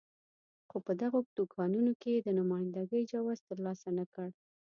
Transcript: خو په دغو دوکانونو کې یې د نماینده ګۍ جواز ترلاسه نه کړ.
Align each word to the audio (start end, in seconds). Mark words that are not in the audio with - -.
خو 0.69 0.77
په 0.85 0.93
دغو 1.01 1.19
دوکانونو 1.37 1.91
کې 2.01 2.09
یې 2.15 2.21
د 2.23 2.29
نماینده 2.39 2.81
ګۍ 2.91 3.03
جواز 3.13 3.39
ترلاسه 3.49 3.89
نه 3.97 4.05
کړ. 4.13 4.29